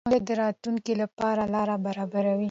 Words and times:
ښوونځی 0.03 0.19
د 0.27 0.31
راتلونکي 0.43 0.93
لپاره 1.01 1.41
لار 1.53 1.69
برابروي 1.85 2.39